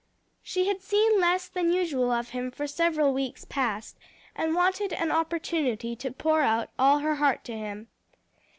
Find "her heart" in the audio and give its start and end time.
6.97-7.43